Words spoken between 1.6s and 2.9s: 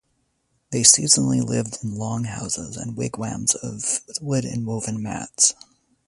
in long houses